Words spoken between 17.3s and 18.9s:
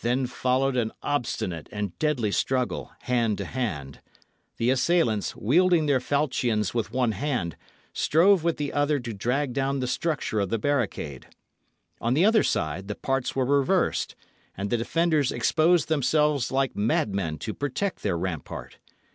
to protect their rampart.